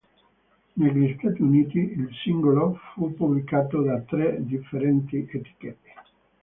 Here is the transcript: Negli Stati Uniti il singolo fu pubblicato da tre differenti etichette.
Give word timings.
Negli 0.73 1.15
Stati 1.19 1.43
Uniti 1.43 1.77
il 1.77 2.09
singolo 2.23 2.79
fu 2.95 3.13
pubblicato 3.13 3.83
da 3.83 3.99
tre 3.99 4.37
differenti 4.43 5.17
etichette. 5.17 5.93